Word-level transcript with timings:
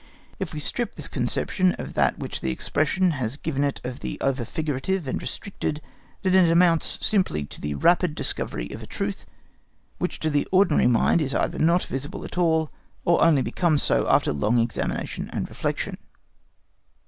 If 0.39 0.51
we 0.51 0.59
strip 0.59 0.95
this 0.95 1.07
conception 1.07 1.73
of 1.73 1.93
that 1.93 2.17
which 2.17 2.41
the 2.41 2.49
expression 2.49 3.11
has 3.11 3.37
given 3.37 3.63
it 3.63 3.79
of 3.83 3.99
the 3.99 4.19
over 4.19 4.43
figurative 4.45 5.05
and 5.07 5.21
restricted, 5.21 5.79
then 6.23 6.33
it 6.43 6.49
amounts 6.51 6.97
simply 7.05 7.45
to 7.45 7.61
the 7.61 7.75
rapid 7.75 8.15
discovery 8.15 8.71
of 8.71 8.81
a 8.81 8.87
truth 8.87 9.27
which 9.99 10.19
to 10.21 10.31
the 10.31 10.47
ordinary 10.51 10.87
mind 10.87 11.21
is 11.21 11.35
either 11.35 11.59
not 11.59 11.83
visible 11.83 12.25
at 12.25 12.39
all 12.39 12.71
or 13.05 13.23
only 13.23 13.43
becomes 13.43 13.83
so 13.83 14.09
after 14.09 14.33
long 14.33 14.57
examination 14.57 15.29
and 15.31 15.47
reflection. 15.47 15.99